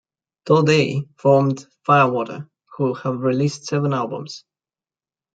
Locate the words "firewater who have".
1.85-3.19